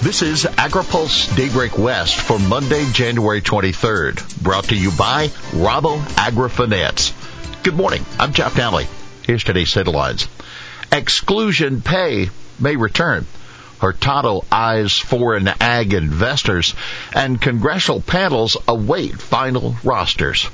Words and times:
This 0.00 0.22
is 0.22 0.44
AgriPulse 0.44 1.34
Daybreak 1.36 1.76
West 1.76 2.20
for 2.20 2.38
Monday, 2.38 2.88
January 2.92 3.42
23rd, 3.42 4.40
brought 4.40 4.66
to 4.66 4.76
you 4.76 4.92
by 4.92 5.26
Rabo 5.50 5.98
AgriFinance. 6.14 7.12
Good 7.64 7.74
morning. 7.74 8.06
I'm 8.16 8.32
Jeff 8.32 8.54
Nalley. 8.54 8.86
Here's 9.26 9.42
today's 9.42 9.74
headlines. 9.74 10.28
Exclusion 10.92 11.82
pay 11.82 12.30
may 12.60 12.76
return. 12.76 13.26
Hurtado 13.80 14.44
eyes 14.52 14.96
foreign 14.96 15.48
ag 15.60 15.92
investors 15.92 16.76
and 17.12 17.40
congressional 17.40 18.00
panels 18.00 18.56
await 18.68 19.20
final 19.20 19.74
rosters. 19.82 20.46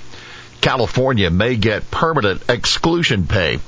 California 0.63 1.31
may 1.31 1.57
get 1.57 1.91
permanent 1.91 2.43
exclusion 2.49 3.27
pay. 3.27 3.59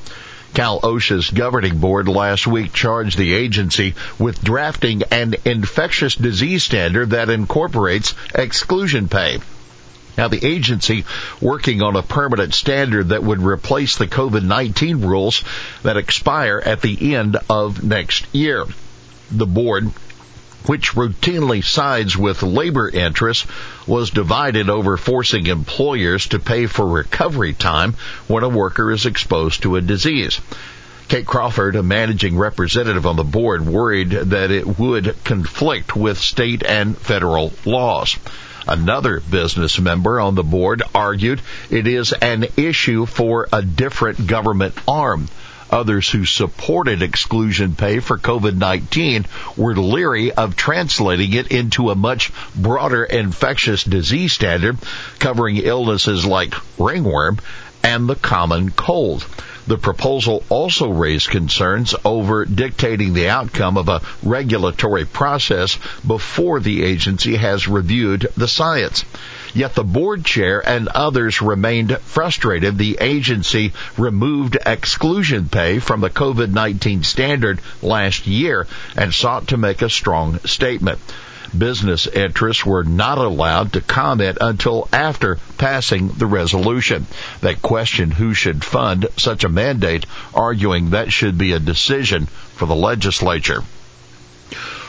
Cal 0.57 0.81
OSHA's 0.81 1.29
governing 1.29 1.81
board 1.81 2.09
last 2.09 2.47
week 2.47 2.73
charged 2.73 3.19
the 3.19 3.35
agency 3.35 3.95
with 4.19 4.43
drafting 4.43 5.03
an 5.11 5.35
infectious 5.45 6.15
disease 6.15 6.65
standard 6.65 7.11
that 7.11 7.29
incorporates 7.29 8.15
exclusion 8.35 9.07
pay. 9.07 9.41
Now 10.17 10.29
the 10.29 10.43
agency 10.43 11.05
working 11.43 11.83
on 11.83 11.95
a 11.95 12.03
permanent 12.03 12.55
standard 12.55 13.11
that 13.11 13.23
would 13.23 13.43
replace 13.43 13.99
the 13.99 14.07
COVID-19 14.07 15.05
rules 15.05 15.45
that 15.83 15.99
expire 15.99 16.63
at 16.65 16.81
the 16.81 17.15
end 17.15 17.37
of 17.51 17.85
next 17.85 18.25
year. 18.35 18.65
The 19.31 19.45
board 19.45 19.93
which 20.67 20.93
routinely 20.95 21.65
sides 21.65 22.17
with 22.17 22.43
labor 22.43 22.89
interests, 22.89 23.47
was 23.87 24.11
divided 24.11 24.69
over 24.69 24.97
forcing 24.97 25.47
employers 25.47 26.27
to 26.29 26.39
pay 26.39 26.67
for 26.67 26.87
recovery 26.87 27.53
time 27.53 27.95
when 28.27 28.43
a 28.43 28.49
worker 28.49 28.91
is 28.91 29.07
exposed 29.07 29.63
to 29.63 29.77
a 29.77 29.81
disease. 29.81 30.41
Kate 31.09 31.27
Crawford, 31.27 31.77
a 31.77 31.83
managing 31.85 32.37
representative 32.37 33.07
on 33.07 33.15
the 33.15 33.23
board, 33.23 33.65
worried 33.65 34.11
that 34.11 34.51
it 34.51 34.79
would 34.79 35.15
conflict 35.23 35.95
with 35.95 36.19
state 36.19 36.65
and 36.65 36.99
federal 36.99 37.53
laws. 37.65 38.17
Another 38.67 39.21
business 39.21 39.79
member 39.79 40.19
on 40.19 40.35
the 40.35 40.43
board 40.43 40.83
argued 40.93 41.41
it 41.71 41.87
is 41.87 42.13
an 42.13 42.47
issue 42.57 43.07
for 43.07 43.49
a 43.53 43.63
different 43.63 44.27
government 44.27 44.75
arm. 44.89 45.29
Others 45.71 46.11
who 46.11 46.25
supported 46.25 47.03
exclusion 47.03 47.75
pay 47.75 47.99
for 47.99 48.19
COVID-19 48.19 49.27
were 49.57 49.75
leery 49.75 50.33
of 50.33 50.55
translating 50.57 51.33
it 51.33 51.49
into 51.49 51.91
a 51.91 51.97
much 51.97 52.33
broader 52.55 53.05
infectious 53.05 53.83
disease 53.83 54.33
standard 54.33 54.79
covering 55.19 55.57
illnesses 55.57 56.25
like 56.25 56.55
ringworm 56.79 57.39
and 57.83 58.09
the 58.09 58.15
common 58.15 58.71
cold. 58.71 59.27
The 59.67 59.79
proposal 59.79 60.45
also 60.49 60.91
raised 60.91 61.31
concerns 61.31 61.95
over 62.05 62.45
dictating 62.45 63.15
the 63.15 63.31
outcome 63.31 63.77
of 63.77 63.89
a 63.89 64.03
regulatory 64.23 65.05
process 65.05 65.77
before 66.07 66.61
the 66.61 66.85
agency 66.85 67.35
has 67.35 67.67
reviewed 67.67 68.29
the 68.37 68.47
science. 68.47 69.05
Yet 69.57 69.75
the 69.75 69.85
board 69.85 70.23
chair 70.23 70.61
and 70.69 70.87
others 70.89 71.41
remained 71.41 71.97
frustrated 72.03 72.77
the 72.77 72.99
agency 73.01 73.73
removed 73.97 74.59
exclusion 74.67 75.49
pay 75.49 75.79
from 75.79 76.03
the 76.03 76.11
COVID-19 76.11 77.03
standard 77.07 77.63
last 77.81 78.27
year 78.27 78.67
and 78.97 79.15
sought 79.15 79.49
to 79.49 79.57
make 79.57 79.81
a 79.81 79.89
strong 79.89 80.41
statement 80.41 80.99
business 81.57 82.07
interests 82.07 82.67
were 82.67 82.85
not 82.85 83.17
allowed 83.17 83.73
to 83.73 83.81
comment 83.81 84.37
until 84.43 84.91
after 84.93 85.39
passing 85.57 86.09
the 86.09 86.27
resolution. 86.27 87.07
They 87.41 87.55
questioned 87.55 88.13
who 88.13 88.35
should 88.35 88.63
fund 88.63 89.07
such 89.17 89.43
a 89.43 89.49
mandate, 89.49 90.05
arguing 90.35 90.91
that 90.91 91.11
should 91.11 91.39
be 91.39 91.53
a 91.53 91.59
decision 91.59 92.27
for 92.27 92.67
the 92.67 92.77
legislature. 92.77 93.63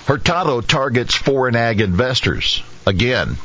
Hurtado 0.07 0.59
targets 0.59 1.15
foreign 1.15 1.55
ag 1.55 1.79
investors. 1.79 2.61
Again, 2.85 3.37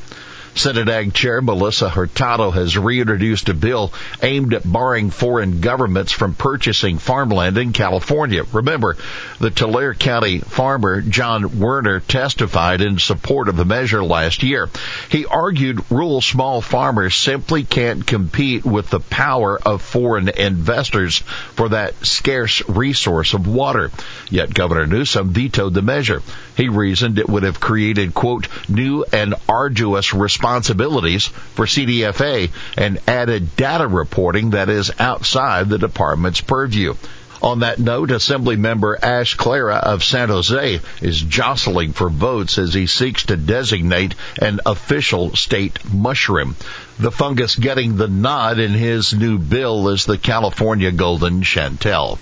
Senate 0.55 0.89
Ag 0.91 1.15
Chair 1.15 1.41
Melissa 1.41 1.89
Hurtado 1.89 2.51
has 2.51 2.77
reintroduced 2.77 3.49
a 3.49 3.55
bill 3.55 3.91
aimed 4.23 4.53
at 4.53 4.71
barring 4.71 5.11
foreign 5.11 5.63
governments 5.63 6.13
from 6.13 6.35
purchasing 6.35 6.99
farmland 6.99 7.57
in 7.57 7.73
California. 7.73 8.45
Remember, 8.53 8.97
the 9.41 9.51
Tulare 9.51 9.95
County 9.95 10.41
farmer 10.41 11.01
John 11.01 11.59
Werner 11.59 12.01
testified 12.01 12.83
in 12.83 12.99
support 12.99 13.49
of 13.49 13.57
the 13.57 13.65
measure 13.65 14.05
last 14.05 14.43
year. 14.43 14.69
He 15.09 15.25
argued 15.25 15.91
rural 15.91 16.21
small 16.21 16.61
farmers 16.61 17.15
simply 17.15 17.65
can't 17.65 18.07
compete 18.07 18.65
with 18.65 18.91
the 18.91 19.01
power 19.01 19.59
of 19.59 19.81
foreign 19.81 20.29
investors 20.29 21.19
for 21.55 21.71
that 21.71 21.95
scarce 22.05 22.63
resource 22.69 23.33
of 23.33 23.47
water. 23.47 23.91
Yet 24.29 24.53
Governor 24.53 24.87
Newsom 24.87 25.31
vetoed 25.31 25.73
the 25.73 25.83
measure. 25.83 26.23
He 26.59 26.69
reasoned 26.69 27.19
it 27.19 27.29
would 27.29 27.45
have 27.45 27.59
created, 27.59 28.13
quote, 28.13 28.49
new 28.69 29.07
and 29.11 29.35
arduous 29.49 30.13
responsibilities 30.13 30.42
responsibilities 30.43 31.27
for 31.55 31.67
CDFA 31.67 32.51
and 32.77 32.99
added 33.07 33.55
data 33.55 33.87
reporting 33.87 34.51
that 34.51 34.69
is 34.69 34.91
outside 34.99 35.69
the 35.69 35.79
department's 35.79 36.41
purview. 36.41 36.95
On 37.41 37.61
that 37.61 37.79
note, 37.79 38.11
Assembly 38.11 38.57
member 38.57 38.99
Ash 39.01 39.37
Kalra 39.37 39.79
of 39.79 40.03
San 40.03 40.31
Jose 40.31 40.81
is 41.01 41.23
jostling 41.23 41.93
for 41.93 42.09
votes 42.09 42.59
as 42.59 42.75
he 42.75 42.89
seeks 42.89 43.27
to 43.27 43.37
designate 43.37 44.17
an 44.41 44.59
official 44.67 45.37
state 45.37 45.79
mushroom. 45.93 46.57
The 46.99 47.13
fungus 47.13 47.55
getting 47.55 47.97
the 47.97 48.09
nod 48.09 48.59
in 48.59 48.73
his 48.73 49.15
new 49.15 49.39
bill 49.39 49.89
is 49.91 50.07
the 50.07 50.19
California 50.19 50.91
golden 50.91 51.43
chanterelle. 51.43 52.19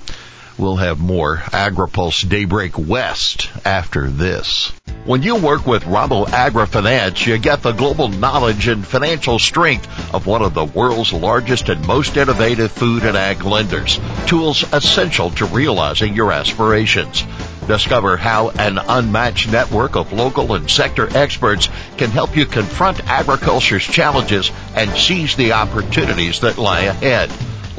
We'll 0.60 0.76
have 0.76 1.00
more 1.00 1.38
AgriPulse 1.38 2.28
Daybreak 2.28 2.76
West 2.76 3.48
after 3.64 4.10
this. 4.10 4.70
When 5.06 5.22
you 5.22 5.36
work 5.36 5.66
with 5.66 5.84
Rabo 5.84 6.26
AgriFinance, 6.26 7.24
you 7.24 7.38
get 7.38 7.62
the 7.62 7.72
global 7.72 8.08
knowledge 8.08 8.68
and 8.68 8.86
financial 8.86 9.38
strength 9.38 9.88
of 10.14 10.26
one 10.26 10.42
of 10.42 10.52
the 10.52 10.66
world's 10.66 11.14
largest 11.14 11.70
and 11.70 11.86
most 11.86 12.18
innovative 12.18 12.70
food 12.70 13.04
and 13.04 13.16
ag 13.16 13.42
lenders. 13.42 13.98
Tools 14.26 14.62
essential 14.70 15.30
to 15.30 15.46
realizing 15.46 16.14
your 16.14 16.30
aspirations. 16.30 17.24
Discover 17.66 18.18
how 18.18 18.50
an 18.50 18.76
unmatched 18.76 19.50
network 19.50 19.96
of 19.96 20.12
local 20.12 20.52
and 20.52 20.70
sector 20.70 21.08
experts 21.16 21.70
can 21.96 22.10
help 22.10 22.36
you 22.36 22.44
confront 22.44 23.08
agriculture's 23.08 23.84
challenges 23.84 24.50
and 24.74 24.90
seize 24.90 25.36
the 25.36 25.52
opportunities 25.52 26.40
that 26.40 26.58
lie 26.58 26.82
ahead. 26.82 27.30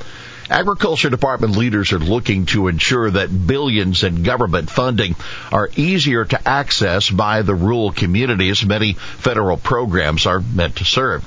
Agriculture 0.49 1.09
Department 1.09 1.55
leaders 1.55 1.93
are 1.93 1.99
looking 1.99 2.45
to 2.47 2.67
ensure 2.67 3.09
that 3.09 3.47
billions 3.47 4.03
in 4.03 4.23
government 4.23 4.69
funding 4.69 5.15
are 5.51 5.69
easier 5.75 6.25
to 6.25 6.47
access 6.47 7.09
by 7.09 7.41
the 7.41 7.55
rural 7.55 7.91
communities 7.91 8.65
many 8.65 8.93
federal 8.93 9.57
programs 9.57 10.25
are 10.25 10.41
meant 10.41 10.75
to 10.75 10.85
serve. 10.85 11.23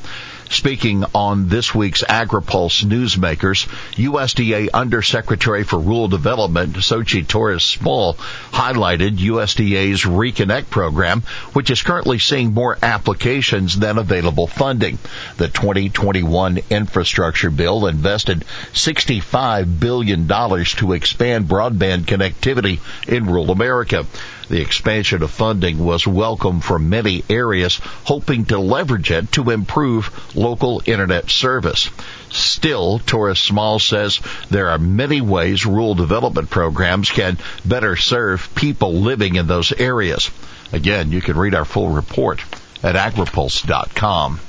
Speaking 0.51 1.05
on 1.13 1.49
this 1.49 1.75
week's 1.75 2.05
AgriPulse 2.05 2.85
Newsmakers, 2.85 3.67
USDA 3.97 4.69
Undersecretary 4.73 5.65
for 5.65 5.79
Rural 5.79 6.09
Development, 6.09 6.73
Xochitl 6.73 7.27
Torres 7.27 7.65
Small, 7.65 8.15
highlighted 8.53 9.19
USDA's 9.19 10.03
Reconnect 10.03 10.71
program, 10.71 11.23
which 11.53 11.71
is 11.71 11.83
currently 11.83 12.21
seeing 12.21 12.55
more 12.55 12.79
applications 12.81 13.77
than 13.79 13.99
available 13.99 14.47
funding. 14.47 14.99
The 15.37 15.49
2021 15.49 16.61
infrastructure 16.71 17.51
bill 17.51 17.87
invested 17.87 18.45
$65 18.73 19.81
billion 19.81 20.29
to 20.29 20.93
expand 20.93 21.47
broadband 21.47 22.03
connectivity 22.03 22.79
in 23.09 23.27
rural 23.27 23.51
America. 23.51 24.07
The 24.49 24.61
expansion 24.61 25.25
of 25.25 25.33
funding 25.33 25.79
was 25.79 26.07
welcome 26.07 26.61
from 26.61 26.89
many 26.89 27.25
areas, 27.29 27.81
hoping 28.05 28.45
to 28.47 28.61
leverage 28.61 29.11
it 29.11 29.33
to 29.33 29.51
improve 29.51 30.07
local 30.37 30.83
internet 30.87 31.31
service. 31.31 31.91
Still, 32.31 32.99
Torres 33.01 33.39
Small 33.39 33.79
says 33.79 34.21
there 34.51 34.71
are 34.71 34.79
many 34.79 35.21
ways 35.21 35.67
rural 35.67 35.95
development 35.95 36.51
programs 36.51 37.11
can 37.11 37.39
better 37.65 37.97
serve 37.97 38.55
people 38.55 38.95
living 38.95 39.37
in 39.37 39.47
those 39.47 39.73
areas. 39.73 40.31
Again, 40.73 41.13
you 41.13 41.21
can 41.21 41.37
read 41.37 41.55
our 41.55 41.65
full 41.65 41.89
report 41.89 42.43
at 42.83 42.95
agripulse.com. 42.95 44.41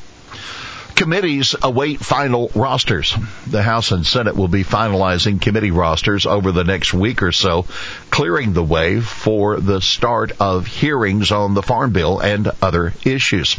Committees 0.98 1.54
await 1.62 2.00
final 2.00 2.50
rosters. 2.56 3.16
The 3.46 3.62
House 3.62 3.92
and 3.92 4.04
Senate 4.04 4.36
will 4.36 4.48
be 4.48 4.64
finalizing 4.64 5.40
committee 5.40 5.70
rosters 5.70 6.26
over 6.26 6.52
the 6.52 6.64
next 6.64 6.92
week 6.92 7.22
or 7.22 7.32
so, 7.32 7.68
clearing 8.10 8.54
the 8.54 8.64
way 8.64 9.00
for 9.00 9.60
the 9.60 9.80
start 9.80 10.32
of 10.40 10.66
hearings 10.66 11.32
on 11.32 11.54
the 11.54 11.62
Farm 11.62 11.94
Bill 11.94 12.18
and 12.18 12.50
other 12.64 12.94
issues. 13.06 13.58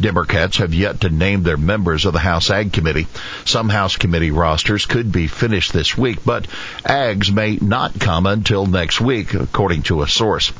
Democrats 0.00 0.56
have 0.56 0.72
yet 0.72 1.02
to 1.02 1.10
name 1.10 1.42
their 1.42 1.58
members 1.58 2.06
of 2.06 2.14
the 2.14 2.18
House 2.18 2.48
Ag 2.48 2.72
Committee. 2.72 3.06
Some 3.44 3.68
House 3.68 3.96
Committee 3.96 4.30
rosters 4.30 4.86
could 4.86 5.12
be 5.12 5.26
finished 5.26 5.74
this 5.74 5.98
week, 5.98 6.24
but 6.24 6.46
Ags 6.86 7.30
may 7.30 7.58
not 7.60 8.00
come 8.00 8.24
until 8.24 8.64
next 8.64 8.98
week, 8.98 9.34
according 9.34 9.82
to 9.82 10.00
a 10.00 10.08
source. 10.08 10.54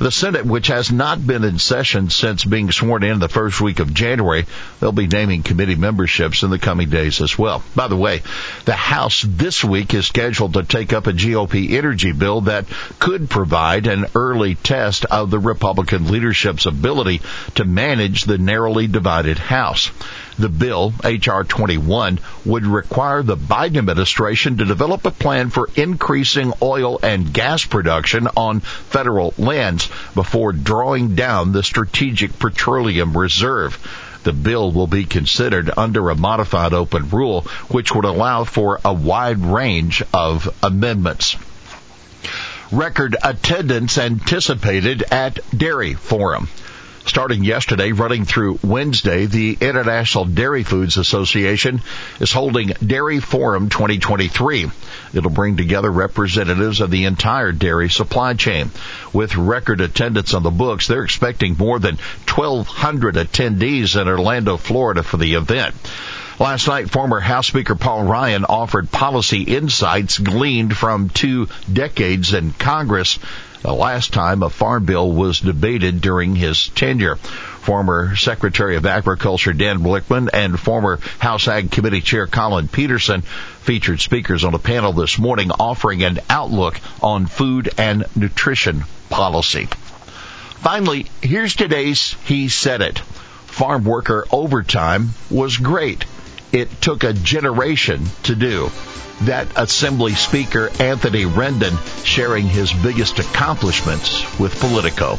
The 0.00 0.10
Senate, 0.10 0.44
which 0.44 0.66
has 0.68 0.90
not 0.90 1.24
been 1.24 1.44
in 1.44 1.60
session 1.60 2.10
since 2.10 2.44
being 2.44 2.72
sworn 2.72 3.04
in 3.04 3.20
the 3.20 3.28
first 3.28 3.60
week 3.60 3.78
of 3.78 3.94
January, 3.94 4.46
they'll 4.80 4.90
be 4.90 5.06
naming 5.06 5.44
committee 5.44 5.67
memberships 5.74 6.42
in 6.42 6.50
the 6.50 6.58
coming 6.58 6.90
days 6.90 7.20
as 7.20 7.38
well. 7.38 7.62
By 7.74 7.88
the 7.88 7.96
way, 7.96 8.22
the 8.64 8.74
House 8.74 9.24
this 9.26 9.64
week 9.64 9.94
is 9.94 10.06
scheduled 10.06 10.54
to 10.54 10.62
take 10.62 10.92
up 10.92 11.06
a 11.06 11.12
GOP 11.12 11.72
energy 11.72 12.12
bill 12.12 12.42
that 12.42 12.66
could 12.98 13.30
provide 13.30 13.86
an 13.86 14.06
early 14.14 14.54
test 14.54 15.04
of 15.06 15.30
the 15.30 15.38
Republican 15.38 16.10
leadership's 16.10 16.66
ability 16.66 17.20
to 17.56 17.64
manage 17.64 18.24
the 18.24 18.38
narrowly 18.38 18.86
divided 18.86 19.38
House. 19.38 19.90
The 20.38 20.48
bill, 20.48 20.92
H.R. 21.02 21.42
21, 21.42 22.20
would 22.44 22.64
require 22.64 23.24
the 23.24 23.36
Biden 23.36 23.78
administration 23.78 24.58
to 24.58 24.64
develop 24.64 25.04
a 25.04 25.10
plan 25.10 25.50
for 25.50 25.68
increasing 25.74 26.52
oil 26.62 27.00
and 27.02 27.32
gas 27.32 27.64
production 27.64 28.28
on 28.36 28.60
federal 28.60 29.34
lands 29.36 29.88
before 30.14 30.52
drawing 30.52 31.16
down 31.16 31.50
the 31.50 31.64
Strategic 31.64 32.38
Petroleum 32.38 33.16
Reserve. 33.16 33.78
The 34.24 34.32
bill 34.32 34.72
will 34.72 34.86
be 34.86 35.04
considered 35.04 35.70
under 35.76 36.10
a 36.10 36.16
modified 36.16 36.72
open 36.72 37.08
rule, 37.10 37.42
which 37.68 37.94
would 37.94 38.04
allow 38.04 38.44
for 38.44 38.80
a 38.84 38.92
wide 38.92 39.44
range 39.44 40.02
of 40.12 40.52
amendments. 40.62 41.36
Record 42.70 43.16
attendance 43.22 43.96
anticipated 43.96 45.02
at 45.10 45.38
Dairy 45.56 45.94
Forum 45.94 46.48
starting 47.08 47.42
yesterday, 47.42 47.92
running 47.92 48.24
through 48.24 48.58
Wednesday, 48.62 49.26
the 49.26 49.56
International 49.60 50.26
Dairy 50.26 50.62
Foods 50.62 50.98
Association 50.98 51.80
is 52.20 52.32
holding 52.32 52.68
Dairy 52.84 53.20
Forum 53.20 53.70
2023. 53.70 54.70
It'll 55.14 55.30
bring 55.30 55.56
together 55.56 55.90
representatives 55.90 56.80
of 56.80 56.90
the 56.90 57.06
entire 57.06 57.52
dairy 57.52 57.88
supply 57.88 58.34
chain. 58.34 58.70
With 59.12 59.36
record 59.36 59.80
attendance 59.80 60.34
on 60.34 60.42
the 60.42 60.50
books, 60.50 60.86
they're 60.86 61.04
expecting 61.04 61.56
more 61.56 61.78
than 61.78 61.96
1,200 61.96 63.14
attendees 63.14 64.00
in 64.00 64.06
Orlando, 64.06 64.56
Florida 64.56 65.02
for 65.02 65.16
the 65.16 65.34
event. 65.34 65.74
Last 66.38 66.68
night, 66.68 66.88
former 66.90 67.18
House 67.18 67.48
Speaker 67.48 67.74
Paul 67.74 68.04
Ryan 68.04 68.44
offered 68.44 68.92
policy 68.92 69.42
insights 69.42 70.18
gleaned 70.18 70.76
from 70.76 71.08
two 71.08 71.48
decades 71.72 72.32
in 72.32 72.52
Congress 72.52 73.18
the 73.62 73.72
last 73.72 74.12
time 74.12 74.42
a 74.42 74.50
farm 74.50 74.84
bill 74.84 75.10
was 75.10 75.40
debated 75.40 76.00
during 76.00 76.36
his 76.36 76.68
tenure. 76.68 77.16
Former 77.16 78.16
Secretary 78.16 78.76
of 78.76 78.86
Agriculture 78.86 79.52
Dan 79.52 79.80
Glickman 79.80 80.30
and 80.32 80.58
former 80.58 80.98
House 81.18 81.48
Ag 81.48 81.70
Committee 81.70 82.00
Chair 82.00 82.26
Collin 82.26 82.68
Peterson 82.68 83.22
featured 83.22 84.00
speakers 84.00 84.44
on 84.44 84.54
a 84.54 84.58
panel 84.58 84.92
this 84.92 85.18
morning 85.18 85.50
offering 85.50 86.02
an 86.02 86.20
outlook 86.30 86.80
on 87.02 87.26
food 87.26 87.68
and 87.76 88.04
nutrition 88.16 88.84
policy. 89.10 89.68
Finally, 90.60 91.06
here's 91.22 91.54
today's 91.54 92.16
He 92.24 92.48
Said 92.48 92.80
It. 92.80 92.98
Farm 92.98 93.84
worker 93.84 94.26
overtime 94.30 95.10
was 95.30 95.56
great. 95.56 96.04
It 96.52 96.80
took 96.80 97.04
a 97.04 97.12
generation 97.12 98.04
to 98.24 98.34
do 98.34 98.70
that 99.22 99.48
Assembly 99.56 100.14
Speaker 100.14 100.70
Anthony 100.80 101.24
Rendon 101.24 101.76
sharing 102.04 102.46
his 102.46 102.72
biggest 102.72 103.18
accomplishments 103.18 104.38
with 104.38 104.58
Politico. 104.60 105.18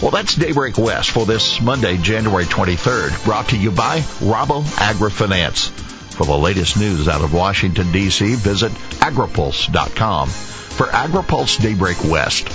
Well, 0.00 0.10
that's 0.10 0.34
Daybreak 0.34 0.78
West 0.78 1.10
for 1.10 1.26
this 1.26 1.60
Monday, 1.60 1.96
January 1.96 2.44
23rd, 2.44 3.24
brought 3.24 3.50
to 3.50 3.56
you 3.56 3.70
by 3.70 4.00
Rabo 4.20 4.62
AgriFinance. 4.62 5.70
For 6.12 6.26
the 6.26 6.36
latest 6.36 6.76
news 6.76 7.08
out 7.08 7.22
of 7.22 7.32
Washington, 7.32 7.92
D.C., 7.92 8.34
visit 8.34 8.72
agripulse.com. 9.00 10.28
For 10.28 10.86
AgriPulse 10.86 11.60
Daybreak 11.60 12.02
West, 12.04 12.48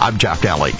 I'm 0.00 0.18
Jeff 0.18 0.40
Nalley. 0.42 0.72